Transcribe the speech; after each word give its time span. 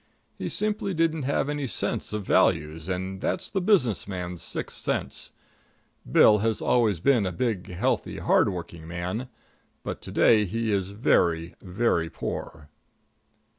He 0.39 0.49
simply 0.49 0.95
didn't 0.95 1.25
have 1.29 1.47
any 1.47 1.67
sense 1.67 2.11
of 2.11 2.25
values, 2.25 2.89
and 2.89 3.21
that's 3.21 3.51
the 3.51 3.61
business 3.61 4.07
man's 4.07 4.41
sixth 4.41 4.77
sense. 4.77 5.29
Bill 6.11 6.39
has 6.39 6.59
always 6.59 6.99
been 6.99 7.23
a 7.27 7.31
big, 7.31 7.67
healthy, 7.71 8.17
hard 8.17 8.49
working 8.49 8.87
man, 8.87 9.29
but 9.83 10.01
to 10.01 10.11
day 10.11 10.45
he 10.45 10.71
is 10.73 10.89
very, 10.89 11.53
very 11.61 12.09
poor. 12.09 12.67